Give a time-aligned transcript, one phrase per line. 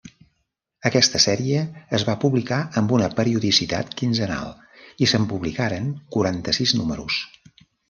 [0.89, 1.59] Aquesta sèrie
[1.97, 4.49] es va publicar amb una periodicitat quinzenal
[5.07, 7.23] i se'n publicaren quaranta-sis números.